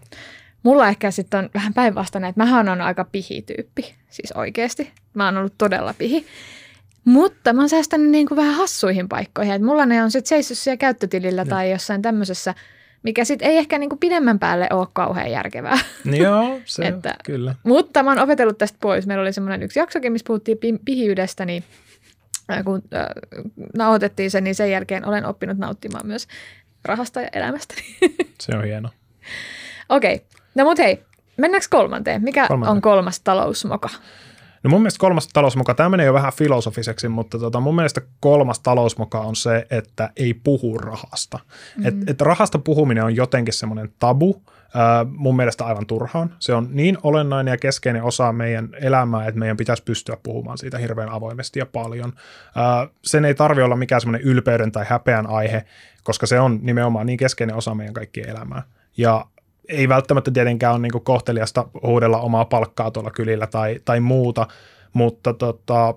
Mulla 0.62 0.88
ehkä 0.88 1.11
sitten 1.11 1.38
on 1.38 1.50
vähän 1.54 1.75
päinvastainen, 1.75 2.28
että 2.28 2.40
mähän 2.40 2.68
on 2.68 2.80
aika 2.80 3.04
pihi-tyyppi, 3.04 3.95
siis 4.11 4.33
oikeasti. 4.33 4.92
Mä 5.18 5.25
oon 5.25 5.37
ollut 5.37 5.54
todella 5.58 5.94
pihi. 5.98 6.26
Mutta 7.04 7.52
mä 7.52 7.60
oon 7.62 7.68
säästänyt 7.68 8.10
niin 8.10 8.28
kuin 8.28 8.37
vähän 8.37 8.54
hassuihin 8.54 9.08
paikkoihin. 9.08 9.54
Et 9.54 9.62
mulla 9.62 9.87
ne 9.87 10.02
on 10.02 10.10
sitten 10.10 10.28
seissyt 10.28 10.58
siellä 10.58 10.76
käyttötilillä 10.76 11.42
Joo. 11.42 11.48
tai 11.50 11.70
jossain 11.70 12.02
tämmöisessä 12.02 12.54
mikä 13.02 13.25
sitten 13.25 13.48
ei 13.48 13.56
ehkä 13.56 13.78
niinku 13.78 13.96
pidemmän 13.96 14.38
päälle 14.38 14.66
ole 14.72 14.87
kauhean 14.92 15.30
järkevää. 15.30 15.78
Joo, 16.04 16.60
se 16.64 16.82
Että- 16.88 17.14
kyllä. 17.25 17.54
Mutta 17.62 18.02
mä 18.02 18.10
oon 18.10 18.18
opetellut 18.18 18.58
tästä 18.58 18.78
pois. 18.80 19.06
Meillä 19.06 19.22
oli 19.22 19.32
semmoinen 19.32 19.62
yksi 19.62 19.78
jaksokin, 19.78 20.12
missä 20.12 20.25
puhuttiin 20.26 20.58
pi- 20.58 20.80
pihiydestä, 20.84 21.44
niin 21.44 21.64
äh, 22.52 22.64
kun 22.64 22.82
äh, 22.94 23.06
nauhoitettiin 23.76 24.30
se, 24.30 24.40
niin 24.40 24.54
sen 24.54 24.70
jälkeen 24.70 25.06
olen 25.08 25.26
oppinut 25.26 25.58
nauttimaan 25.58 26.06
myös 26.06 26.26
rahasta 26.84 27.20
ja 27.20 27.28
elämästä. 27.32 27.75
Se 28.42 28.56
on 28.56 28.64
hieno. 28.64 28.88
Okei, 29.88 30.22
no 30.54 30.64
mut 30.64 30.78
hei, 30.78 31.02
mennäänkö 31.37 31.66
kolmanteen? 31.70 32.22
Mikä 32.22 32.46
Kolmanteen. 32.48 32.76
on 32.76 32.82
kolmas 32.82 33.20
talousmoka? 33.20 33.88
No 34.62 34.71
mun 34.71 34.81
mielestä 34.81 34.99
kolmas 34.99 35.29
talousmoka, 35.29 35.75
tämä 35.75 35.88
menee 35.88 36.07
jo 36.07 36.15
vähän 36.15 36.33
filosofiseksi, 36.33 37.09
mutta 37.09 37.38
tota, 37.38 37.61
mun 37.61 37.75
mielestä 37.75 38.00
kolmas 38.21 38.61
talousmoka 38.61 39.21
on 39.21 39.37
se, 39.37 39.67
että 39.71 40.11
ei 40.17 40.35
puhu 40.35 40.79
rahasta. 40.79 41.38
Mm. 41.77 41.87
Et, 41.87 41.95
et 42.07 42.21
rahasta 42.21 42.59
puhuminen 42.59 43.05
on 43.05 43.17
jotenkin 43.17 43.55
semmoinen 43.55 43.93
tabu, 43.99 44.43
ää, 44.75 45.07
mun 45.17 45.37
mielestä 45.37 45.65
aivan 45.65 45.87
turhaan. 45.87 46.35
Se 46.38 46.55
on 46.55 46.69
niin 46.71 46.99
olennainen 47.03 47.53
ja 47.53 47.59
keskeinen 47.59 48.03
osa 48.03 48.33
meidän 48.33 48.69
elämää, 48.81 49.27
että 49.27 49.38
meidän 49.38 49.57
pitäisi 49.57 49.83
pystyä 49.83 50.17
puhumaan 50.23 50.59
siitä 50.59 50.79
hirveän 50.79 51.11
avoimesti 51.11 51.59
ja 51.59 51.67
paljon. 51.67 52.12
Ää, 52.57 52.88
sen 53.05 53.25
ei 53.25 53.35
tarvi 53.35 53.62
olla 53.62 53.77
mikään 53.77 54.00
semmoinen 54.00 54.29
ylpeyden 54.29 54.73
tai 54.73 54.85
häpeän 54.88 55.27
aihe, 55.27 55.65
koska 56.03 56.27
se 56.27 56.41
on 56.41 56.59
nimenomaan 56.62 57.07
niin 57.07 57.19
keskeinen 57.19 57.57
osa 57.57 57.75
meidän 57.75 57.95
kaikkien 57.95 58.29
elämää. 58.29 58.62
Ja 58.97 59.27
ei 59.68 59.88
välttämättä 59.88 60.30
tietenkään 60.30 60.75
ole 60.75 60.82
niin 60.82 61.04
kohteliasta 61.04 61.68
huudella 61.82 62.20
omaa 62.20 62.44
palkkaa 62.44 62.90
tuolla 62.90 63.10
kylillä 63.10 63.46
tai, 63.46 63.80
tai 63.84 64.00
muuta, 64.00 64.46
mutta 64.92 65.34
tota, 65.34 65.94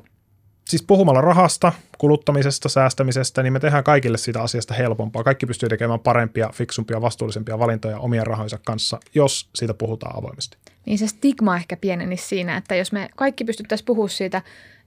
siis 0.70 0.84
puhumalla 0.84 1.22
rahasta, 1.22 1.72
kuluttamisesta, 1.98 2.70
säästämisestä, 2.70 3.44
niin 3.44 3.54
me 3.54 3.60
tehdään 3.60 3.84
kaikille 3.84 4.18
siitä 4.18 4.42
asiasta 4.42 4.74
helpompaa. 4.74 5.24
Kaikki 5.24 5.46
pystyy 5.46 5.70
tekemään 5.70 6.00
parempia, 6.00 6.50
fiksumpia, 6.54 7.02
vastuullisempia 7.02 7.60
valintoja 7.60 8.00
omien 8.00 8.28
rahoinsa 8.28 8.60
kanssa, 8.66 9.00
jos 9.16 9.50
siitä 9.56 9.74
puhutaan 9.74 10.18
avoimesti. 10.18 10.58
Niin 10.86 10.98
se 10.98 11.08
stigma 11.08 11.56
ehkä 11.56 11.78
pienenisi 11.78 12.28
siinä, 12.28 12.58
että 12.58 12.76
jos 12.76 12.92
me 12.92 13.10
kaikki 13.16 13.44
pystyttäisiin 13.44 13.86
puhua 13.86 14.08
siitä 14.08 14.42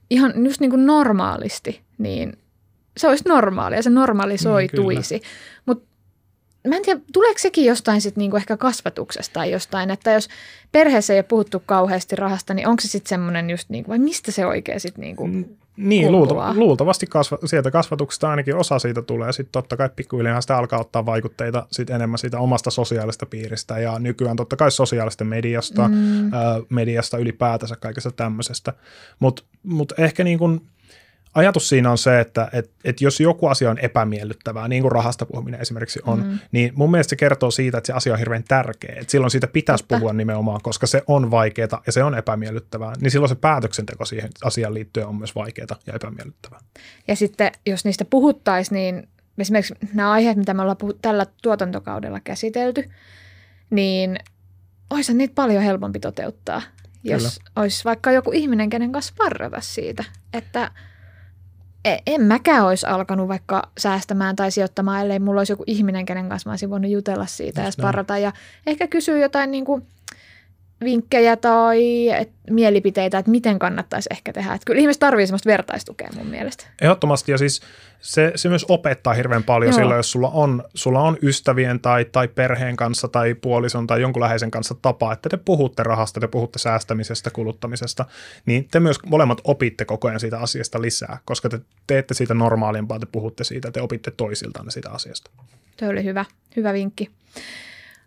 ihan 0.09 0.45
just 0.45 0.61
niin 0.61 0.71
kuin 0.71 0.85
normaalisti, 0.85 1.81
niin 1.97 2.37
se 2.97 3.07
olisi 3.07 3.27
normaalia, 3.27 3.81
se 3.81 3.89
normalisoituisi. 3.89 5.21
Mutta 5.65 5.94
mä 6.65 6.75
en 6.75 6.81
tiedä, 6.81 7.01
tuleeko 7.13 7.39
sekin 7.39 7.65
jostain 7.65 8.01
sit 8.01 8.15
niinku 8.15 8.37
ehkä 8.37 8.57
kasvatuksesta 8.57 9.33
tai 9.33 9.51
jostain, 9.51 9.91
että 9.91 10.11
jos 10.11 10.27
perheessä 10.71 11.13
ei 11.13 11.17
ole 11.17 11.23
puhuttu 11.23 11.63
kauheasti 11.65 12.15
rahasta, 12.15 12.53
niin 12.53 12.67
onko 12.67 12.81
se 12.81 12.87
sitten 12.87 13.09
semmoinen 13.09 13.49
just 13.49 13.69
niinku, 13.69 13.91
vai 13.91 13.99
mistä 13.99 14.31
se 14.31 14.45
oikein 14.45 14.79
sitten 14.79 15.01
niinku, 15.01 15.27
Niin, 15.77 16.03
Kumpuaa. 16.03 16.11
luulta, 16.11 16.59
luultavasti 16.59 17.07
kasva, 17.07 17.37
sieltä 17.45 17.71
kasvatuksesta 17.71 18.29
ainakin 18.29 18.55
osa 18.55 18.79
siitä 18.79 19.01
tulee. 19.01 19.33
Sitten 19.33 19.51
totta 19.51 19.77
kai 19.77 19.89
pikkuhiljaa 19.95 20.41
sitä 20.41 20.57
alkaa 20.57 20.79
ottaa 20.79 21.05
vaikutteita 21.05 21.67
sit 21.71 21.89
enemmän 21.89 22.17
siitä 22.17 22.39
omasta 22.39 22.71
sosiaalista 22.71 23.25
piiristä 23.25 23.79
ja 23.79 23.99
nykyään 23.99 24.35
totta 24.35 24.55
kai 24.55 24.71
sosiaalista 24.71 25.23
mediasta, 25.23 25.87
mm. 25.87 26.33
ää, 26.33 26.59
mediasta 26.69 27.17
ylipäätänsä 27.17 27.75
kaikesta 27.75 28.11
tämmöisestä. 28.11 28.73
Mutta 29.19 29.43
mut 29.63 29.93
ehkä 29.97 30.23
niin 30.23 30.39
kun 30.39 30.61
ajatus 31.35 31.69
siinä 31.69 31.91
on 31.91 31.97
se, 31.97 32.19
että 32.19 32.49
et, 32.53 32.71
et 32.83 33.01
jos 33.01 33.19
joku 33.19 33.47
asia 33.47 33.69
on 33.69 33.79
epämiellyttävää, 33.79 34.67
niin 34.67 34.81
kuin 34.81 34.91
rahasta 34.91 35.25
puhuminen 35.25 35.61
esimerkiksi 35.61 35.99
on, 36.05 36.23
mm. 36.23 36.39
niin 36.51 36.71
mun 36.75 36.91
mielestä 36.91 37.09
se 37.09 37.15
kertoo 37.15 37.51
siitä, 37.51 37.77
että 37.77 37.87
se 37.87 37.93
asia 37.93 38.13
on 38.13 38.19
hirveän 38.19 38.43
tärkeä. 38.43 38.95
Et 39.01 39.09
silloin 39.09 39.31
siitä 39.31 39.47
pitäisi 39.47 39.83
Totta. 39.83 39.95
puhua 39.95 40.13
nimenomaan, 40.13 40.59
koska 40.63 40.87
se 40.87 41.03
on 41.07 41.31
vaikeaa 41.31 41.81
ja 41.85 41.91
se 41.91 42.03
on 42.03 42.17
epämiellyttävää. 42.17 42.93
Niin 43.01 43.11
silloin 43.11 43.29
se 43.29 43.35
päätöksenteko 43.35 44.05
siihen 44.05 44.29
asiaan 44.43 44.73
liittyen 44.73 45.07
on 45.07 45.15
myös 45.15 45.35
vaikeaa 45.35 45.79
ja 45.87 45.93
epämiellyttävää. 45.93 46.59
Ja 47.07 47.15
sitten 47.15 47.51
jos 47.65 47.85
niistä 47.85 48.05
puhuttaisiin, 48.05 48.75
niin 48.75 49.07
esimerkiksi 49.37 49.73
nämä 49.93 50.11
aiheet, 50.11 50.37
mitä 50.37 50.53
me 50.53 50.61
ollaan 50.61 50.77
puhut, 50.77 51.01
tällä 51.01 51.25
tuotantokaudella 51.41 52.19
käsitelty, 52.19 52.83
niin 53.69 54.19
olisi 54.89 55.13
niitä 55.13 55.35
paljon 55.35 55.63
helpompi 55.63 55.99
toteuttaa, 55.99 56.61
jos 57.03 57.23
Kyllä. 57.23 57.51
olisi 57.55 57.83
vaikka 57.83 58.11
joku 58.11 58.31
ihminen, 58.31 58.69
kenen 58.69 58.91
kanssa 58.91 59.13
parrata 59.17 59.61
siitä. 59.61 60.03
Että 60.33 60.71
en 62.07 62.21
mäkään 62.21 62.65
olisi 62.65 62.85
alkanut 62.85 63.27
vaikka 63.27 63.63
säästämään 63.77 64.35
tai 64.35 64.51
sijoittamaan, 64.51 65.01
ellei 65.01 65.19
mulla 65.19 65.39
olisi 65.39 65.53
joku 65.53 65.63
ihminen, 65.67 66.05
kenen 66.05 66.29
kanssa 66.29 66.49
mä 66.49 66.51
olisin 66.51 66.69
voinut 66.69 66.91
jutella 66.91 67.25
siitä 67.25 67.61
ja 67.61 67.67
Just 67.67 67.79
sparrata. 67.79 68.17
Ja 68.17 68.31
ehkä 68.67 68.87
kysyä 68.87 69.17
jotain 69.17 69.51
niin 69.51 69.65
kuin 69.65 69.87
vinkkejä 70.85 71.37
tai 71.37 72.09
et, 72.09 72.31
mielipiteitä, 72.49 73.17
että 73.17 73.31
miten 73.31 73.59
kannattaisi 73.59 74.09
ehkä 74.11 74.33
tehdä. 74.33 74.53
Että 74.53 74.65
kyllä 74.65 74.79
ihmiset 74.79 74.99
tarvitsee 74.99 75.25
sellaista 75.27 75.49
vertaistukea 75.49 76.09
mun 76.15 76.27
mielestä. 76.27 76.67
Ehdottomasti, 76.81 77.31
ja 77.31 77.37
siis 77.37 77.61
se, 77.99 78.31
se 78.35 78.49
myös 78.49 78.65
opettaa 78.69 79.13
hirveän 79.13 79.43
paljon 79.43 79.71
Joo. 79.71 79.79
silloin, 79.79 79.97
jos 79.97 80.11
sulla 80.11 80.29
on, 80.29 80.63
sulla 80.73 81.01
on 81.01 81.17
ystävien 81.21 81.79
tai, 81.79 82.05
tai 82.05 82.27
perheen 82.27 82.75
kanssa 82.75 83.07
tai 83.07 83.33
puolison 83.33 83.87
tai 83.87 84.01
jonkun 84.01 84.21
läheisen 84.21 84.51
kanssa 84.51 84.75
tapa, 84.81 85.13
että 85.13 85.29
te 85.29 85.37
puhutte 85.37 85.83
rahasta, 85.83 86.19
te 86.19 86.27
puhutte 86.27 86.59
säästämisestä, 86.59 87.29
kuluttamisesta, 87.31 88.05
niin 88.45 88.67
te 88.71 88.79
myös 88.79 88.97
molemmat 89.05 89.41
opitte 89.43 89.85
koko 89.85 90.07
ajan 90.07 90.19
siitä 90.19 90.39
asiasta 90.39 90.81
lisää, 90.81 91.17
koska 91.25 91.49
te 91.49 91.59
teette 91.87 92.13
siitä 92.13 92.33
normaalimpaa, 92.33 92.99
te 92.99 93.05
puhutte 93.05 93.43
siitä, 93.43 93.71
te 93.71 93.81
opitte 93.81 94.11
toisiltanne 94.11 94.71
siitä 94.71 94.89
asiasta. 94.89 95.31
Tuo 95.77 95.89
oli 95.89 96.03
hyvä, 96.03 96.25
hyvä 96.55 96.73
vinkki. 96.73 97.09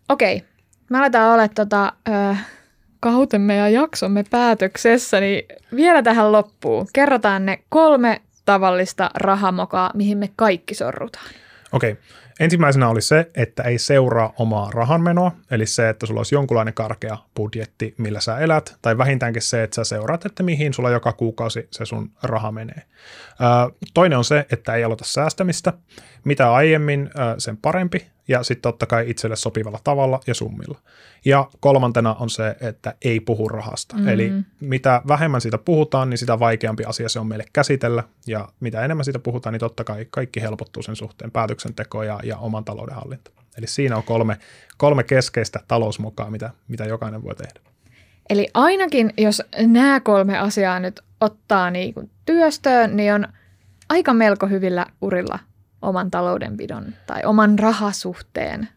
Okei, 0.09 0.43
me 0.89 0.97
aletaan 0.97 1.33
olla 1.33 1.47
tota, 1.47 1.93
kautemme 2.99 3.55
ja 3.55 3.69
jaksomme 3.69 4.23
päätöksessä, 4.29 5.19
niin 5.19 5.43
vielä 5.75 6.03
tähän 6.03 6.31
loppuun. 6.31 6.87
Kerrotaan 6.93 7.45
ne 7.45 7.59
kolme 7.69 8.21
tavallista 8.45 9.11
rahamokaa, 9.15 9.91
mihin 9.93 10.17
me 10.17 10.29
kaikki 10.35 10.75
sorrutaan. 10.75 11.25
Okei. 11.71 11.97
Ensimmäisenä 12.39 12.89
oli 12.89 13.01
se, 13.01 13.29
että 13.35 13.63
ei 13.63 13.77
seuraa 13.77 14.33
omaa 14.37 14.71
rahanmenoa, 14.73 15.31
eli 15.51 15.65
se, 15.65 15.89
että 15.89 16.05
sulla 16.05 16.19
olisi 16.19 16.35
jonkunlainen 16.35 16.73
karkea 16.73 17.17
budjetti, 17.35 17.93
millä 17.97 18.19
sä 18.19 18.37
elät, 18.37 18.77
tai 18.81 18.97
vähintäänkin 18.97 19.41
se, 19.41 19.63
että 19.63 19.75
sä 19.75 19.83
seuraat, 19.83 20.25
että 20.25 20.43
mihin 20.43 20.73
sulla 20.73 20.89
joka 20.89 21.13
kuukausi 21.13 21.67
se 21.71 21.85
sun 21.85 22.11
raha 22.23 22.51
menee. 22.51 22.81
Toinen 23.93 24.17
on 24.17 24.23
se, 24.23 24.45
että 24.51 24.75
ei 24.75 24.83
aloita 24.83 25.05
säästämistä. 25.05 25.73
Mitä 26.23 26.53
aiemmin, 26.53 27.09
sen 27.37 27.57
parempi, 27.57 28.07
ja 28.29 28.43
sitten 28.43 28.61
totta 28.61 28.85
kai 28.85 29.09
itselle 29.09 29.35
sopivalla 29.35 29.79
tavalla 29.83 30.19
ja 30.27 30.33
summilla. 30.33 30.79
Ja 31.25 31.49
kolmantena 31.59 32.13
on 32.13 32.29
se, 32.29 32.55
että 32.61 32.95
ei 33.01 33.19
puhu 33.19 33.49
rahasta. 33.49 33.97
Mm. 33.97 34.07
Eli 34.07 34.31
mitä 34.59 35.01
vähemmän 35.07 35.41
siitä 35.41 35.57
puhutaan, 35.57 36.09
niin 36.09 36.17
sitä 36.17 36.39
vaikeampi 36.39 36.83
asia 36.83 37.09
se 37.09 37.19
on 37.19 37.27
meille 37.27 37.45
käsitellä, 37.53 38.03
ja 38.27 38.49
mitä 38.59 38.85
enemmän 38.85 39.05
siitä 39.05 39.19
puhutaan, 39.19 39.53
niin 39.53 39.59
totta 39.59 39.83
kai 39.83 40.07
kaikki 40.09 40.41
helpottuu 40.41 40.83
sen 40.83 40.95
suhteen, 40.95 41.31
päätöksenteko 41.31 42.03
ja, 42.03 42.19
ja 42.23 42.37
oman 42.37 42.65
talouden 42.65 42.95
hallinta. 42.95 43.31
Eli 43.57 43.67
siinä 43.67 43.97
on 43.97 44.03
kolme, 44.03 44.37
kolme 44.77 45.03
keskeistä 45.03 45.59
talousmukaa, 45.67 46.31
mitä, 46.31 46.49
mitä 46.67 46.85
jokainen 46.85 47.23
voi 47.23 47.35
tehdä. 47.35 47.59
Eli 48.29 48.47
ainakin, 48.53 49.13
jos 49.17 49.41
nämä 49.57 49.99
kolme 49.99 50.37
asiaa 50.37 50.79
nyt 50.79 50.99
ottaa 51.21 51.71
niin 51.71 51.93
kuin 51.93 52.09
työstöön, 52.25 52.97
niin 52.97 53.13
on 53.13 53.27
aika 53.89 54.13
melko 54.13 54.47
hyvillä 54.47 54.85
urilla 55.01 55.39
oman 55.81 56.11
taloudenpidon 56.11 56.93
tai 57.07 57.21
oman 57.25 57.59
rahasuhteen 57.59 58.69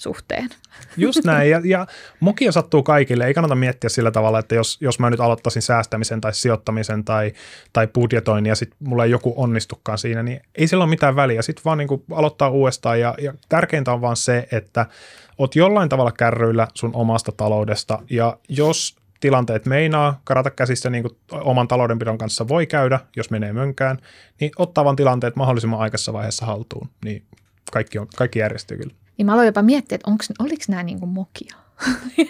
suhteen. 0.00 0.48
Just 0.96 1.24
näin, 1.24 1.50
ja, 1.50 1.60
ja 1.64 1.86
mokia 2.20 2.52
sattuu 2.52 2.82
kaikille. 2.82 3.26
Ei 3.26 3.34
kannata 3.34 3.54
miettiä 3.54 3.90
sillä 3.90 4.10
tavalla, 4.10 4.38
että 4.38 4.54
jos, 4.54 4.78
jos 4.80 4.98
mä 4.98 5.10
nyt 5.10 5.20
aloittaisin 5.20 5.62
säästämisen 5.62 6.20
tai 6.20 6.34
sijoittamisen 6.34 7.04
tai, 7.04 7.32
tai 7.72 7.86
budjetoinnin 7.86 8.48
ja 8.48 8.54
sitten 8.54 8.88
mulla 8.88 9.04
ei 9.04 9.10
joku 9.10 9.34
onnistukaan 9.36 9.98
siinä, 9.98 10.22
niin 10.22 10.40
ei 10.54 10.66
sillä 10.66 10.84
ole 10.84 10.90
mitään 10.90 11.16
väliä. 11.16 11.42
Sitten 11.42 11.64
vaan 11.64 11.78
niin 11.78 11.88
aloittaa 12.12 12.48
uudestaan 12.48 13.00
ja, 13.00 13.14
ja 13.22 13.34
tärkeintä 13.48 13.92
on 13.92 14.00
vaan 14.00 14.16
se, 14.16 14.48
että 14.52 14.86
oot 15.38 15.56
jollain 15.56 15.88
tavalla 15.88 16.12
kärryillä 16.12 16.68
sun 16.74 16.90
omasta 16.94 17.32
taloudesta 17.32 17.98
ja 18.10 18.38
jos 18.48 18.99
tilanteet 19.20 19.66
meinaa 19.66 20.20
karata 20.24 20.50
käsistä 20.50 20.90
niin 20.90 21.02
kuin 21.02 21.16
oman 21.32 21.68
taloudenpidon 21.68 22.18
kanssa 22.18 22.48
voi 22.48 22.66
käydä, 22.66 23.00
jos 23.16 23.30
menee 23.30 23.52
mönkään, 23.52 23.98
niin 24.40 24.50
ottaa 24.58 24.84
vaan 24.84 24.96
tilanteet 24.96 25.36
mahdollisimman 25.36 25.80
aikaisessa 25.80 26.12
vaiheessa 26.12 26.46
haltuun, 26.46 26.88
niin 27.04 27.22
kaikki, 27.72 27.98
on, 27.98 28.06
kaikki 28.16 28.38
järjestyy 28.38 28.76
kyllä. 28.76 28.94
Niin 29.18 29.26
mä 29.26 29.32
aloin 29.32 29.46
jopa 29.46 29.62
miettiä, 29.62 29.96
että 29.96 30.10
onko, 30.10 30.24
oliko 30.38 30.64
nämä 30.68 30.84
mokia? 31.06 31.56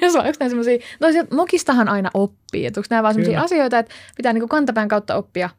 Ja 0.01 0.11
se 0.13 0.19
on, 0.19 0.27
onko 0.27 0.37
nämä 0.41 0.49
semmoisia, 0.49 0.79
no 1.01 1.09
mokistahan 1.37 1.89
aina 1.89 2.11
oppii, 2.15 2.67
että 2.67 2.81
onko 2.81 2.87
nämä 2.91 3.03
vaan 3.03 3.15
semmoisia 3.15 3.41
asioita, 3.41 3.79
että 3.79 3.95
pitää 4.17 4.33
niinku 4.33 4.49
kantapään 4.49 4.89
kautta 4.89 5.15
oppia. 5.15 5.51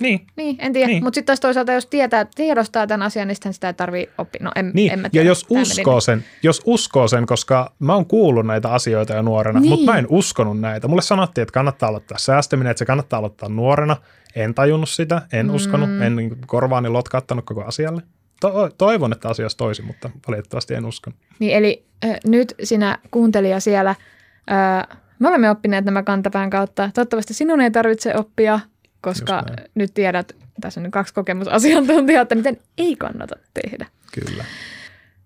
Niin, 0.00 0.26
Niin, 0.36 0.56
en 0.58 0.72
tiedä. 0.72 0.86
Niin. 0.88 1.04
Mutta 1.04 1.14
sitten 1.14 1.26
taas 1.26 1.40
toisaalta, 1.40 1.72
jos 1.72 1.86
tietää, 1.86 2.26
tiedostaa 2.34 2.86
tämän 2.86 3.02
asian, 3.06 3.28
niin 3.28 3.36
sitten 3.36 3.52
sitä 3.54 3.66
ei 3.66 3.74
tarvitse 3.74 4.14
oppia. 4.18 4.40
No 4.44 4.50
en, 4.56 4.70
Niin, 4.74 4.92
en 4.92 4.98
mä 4.98 5.06
ja 5.06 5.10
tiedä. 5.10 5.26
jos 5.28 5.44
Tää 5.44 5.62
uskoo, 5.62 6.00
sen, 6.00 6.24
jos 6.42 6.62
uskoo 6.64 7.08
sen, 7.08 7.26
koska 7.26 7.72
mä 7.78 7.94
oon 7.94 8.06
kuullut 8.06 8.46
näitä 8.46 8.68
asioita 8.68 9.14
jo 9.14 9.22
nuorena, 9.22 9.60
niin. 9.60 9.68
Mutta 9.70 9.92
mä 9.92 9.98
en 9.98 10.06
uskonut 10.08 10.60
näitä. 10.60 10.88
Mulle 10.88 11.02
sanottiin, 11.02 11.42
että 11.42 11.52
kannattaa 11.52 11.88
aloittaa 11.88 12.18
säästäminen, 12.18 12.70
että 12.70 12.78
se 12.78 12.84
kannattaa 12.84 13.18
aloittaa 13.18 13.48
nuorena. 13.48 13.96
En 14.36 14.54
tajunnut 14.54 14.88
sitä, 14.88 15.22
en 15.32 15.46
mm. 15.46 15.54
uskonut, 15.54 16.02
en 16.02 16.16
niin 16.16 16.36
korvaani 16.46 16.88
lotkauttanut 16.88 17.44
koko 17.44 17.64
asialle. 17.64 18.02
To- 18.40 18.70
toivon, 18.78 19.12
että 19.12 19.28
asia 19.28 19.44
olisi 19.44 19.56
toisin, 19.56 19.84
mutta 19.84 20.10
valitettavasti 20.28 20.74
en 20.74 20.86
uskonut. 20.86 21.18
Niin 21.38 21.56
eli 21.56 21.84
äh, 22.04 22.16
nyt 22.26 22.54
sinä 22.62 22.98
kuuntelija 23.10 23.60
siellä, 23.60 23.90
äh, 23.90 24.98
me 25.18 25.28
olemme 25.28 25.50
oppineet 25.50 25.84
nämä 25.84 26.02
kantapään 26.02 26.50
kautta. 26.50 26.90
Toivottavasti 26.94 27.34
sinun 27.34 27.60
ei 27.60 27.70
tarvitse 27.70 28.14
oppia, 28.16 28.60
koska 29.04 29.42
nyt 29.74 29.94
tiedät, 29.94 30.36
tässä 30.60 30.80
on 30.80 30.82
nyt 30.82 30.92
kaksi 30.92 31.14
kokemusasiantuntijaa, 31.14 32.22
että 32.22 32.34
miten 32.34 32.60
ei 32.78 32.96
kannata 32.96 33.34
tehdä. 33.54 33.86
Kyllä. 34.12 34.44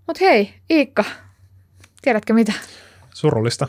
Mutta 0.07 0.25
hei, 0.25 0.55
Iikka, 0.71 1.05
tiedätkö 2.03 2.33
mitä? 2.33 2.53
Surullista. 3.15 3.69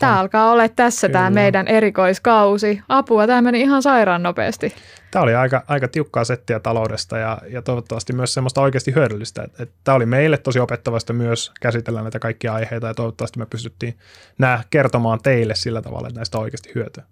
Tämä 0.00 0.12
On. 0.12 0.18
alkaa 0.18 0.50
olla 0.50 0.68
tässä 0.68 1.08
tämä 1.08 1.30
meidän 1.30 1.68
erikoiskausi. 1.68 2.82
Apua, 2.88 3.26
tämä 3.26 3.42
meni 3.42 3.60
ihan 3.60 3.82
sairaan 3.82 4.22
nopeasti. 4.22 4.74
Tämä 5.10 5.22
oli 5.22 5.34
aika, 5.34 5.64
aika 5.68 5.88
tiukkaa 5.88 6.24
settiä 6.24 6.60
taloudesta 6.60 7.18
ja, 7.18 7.38
ja 7.48 7.62
toivottavasti 7.62 8.12
myös 8.12 8.34
semmoista 8.34 8.60
oikeasti 8.60 8.94
hyödyllistä. 8.94 9.42
Et, 9.42 9.60
et 9.60 9.70
tämä 9.84 9.96
oli 9.96 10.06
meille 10.06 10.38
tosi 10.38 10.60
opettavasta 10.60 11.12
myös 11.12 11.52
käsitellä 11.60 12.02
näitä 12.02 12.18
kaikkia 12.18 12.54
aiheita 12.54 12.86
ja 12.86 12.94
toivottavasti 12.94 13.38
me 13.38 13.46
pystyttiin 13.46 13.98
nämä 14.38 14.64
kertomaan 14.70 15.18
teille 15.22 15.54
sillä 15.54 15.82
tavalla, 15.82 16.08
että 16.08 16.18
näistä 16.18 16.38
on 16.38 16.42
oikeasti 16.42 16.72
hyötyä. 16.74 17.04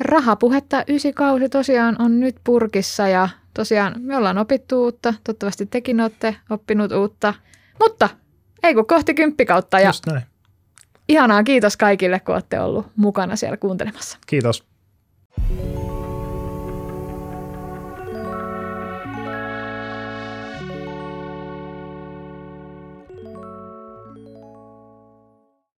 Rahapuhetta 0.00 0.84
ysi 0.88 1.12
kausi 1.12 1.48
tosiaan 1.48 1.96
on 2.02 2.20
nyt 2.20 2.36
purkissa 2.44 3.08
ja 3.08 3.28
tosiaan 3.54 3.94
me 3.98 4.16
ollaan 4.16 4.38
opittu 4.38 4.82
uutta. 4.82 5.14
Toivottavasti 5.24 5.66
tekin 5.66 6.00
olette 6.00 6.36
oppinut 6.50 6.92
uutta. 6.92 7.34
Mutta 7.80 8.08
ei 8.62 8.74
kun 8.74 8.86
kohti 8.86 9.14
kymppikautta 9.14 9.80
ja 9.80 9.88
Just 9.88 10.06
näin. 10.06 10.22
ihanaa 11.08 11.42
kiitos 11.44 11.76
kaikille, 11.76 12.20
kun 12.20 12.34
olette 12.34 12.60
ollut 12.60 12.86
mukana 12.96 13.36
siellä 13.36 13.56
kuuntelemassa. 13.56 14.18
Kiitos. 14.26 14.64